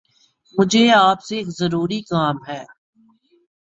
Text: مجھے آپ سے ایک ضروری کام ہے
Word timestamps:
مجھے 0.55 0.83
آپ 0.93 1.23
سے 1.23 1.37
ایک 1.37 1.47
ضروری 1.49 2.01
کام 2.01 2.37
ہے 2.47 2.63